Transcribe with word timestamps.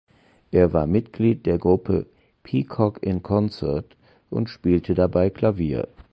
Er 0.49 0.73
war 0.73 0.87
Mitglied 0.87 1.45
der 1.45 1.59
Gruppe 1.59 2.07
„Peacock 2.41 3.03
in 3.03 3.21
Concert“ 3.21 3.95
und 4.31 4.49
spielte 4.49 4.95
dabei 4.95 5.29
Klavier. 5.29 5.89